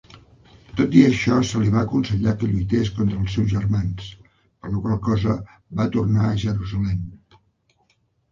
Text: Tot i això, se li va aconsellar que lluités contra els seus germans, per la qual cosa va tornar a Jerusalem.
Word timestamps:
Tot 0.77 0.95
i 0.99 1.01
això, 1.07 1.35
se 1.49 1.59
li 1.63 1.73
va 1.73 1.81
aconsellar 1.87 2.33
que 2.39 2.47
lluités 2.53 2.89
contra 2.95 3.19
els 3.25 3.35
seus 3.37 3.51
germans, 3.53 4.07
per 4.63 4.71
la 4.77 4.81
qual 4.87 4.97
cosa 5.09 5.37
va 5.81 5.87
tornar 5.97 6.25
a 6.31 6.39
Jerusalem. 6.45 7.05